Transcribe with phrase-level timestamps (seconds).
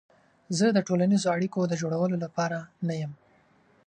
[0.57, 2.57] زه د ټولنیزو اړیکو د جوړولو لپاره
[2.87, 3.11] نه یم.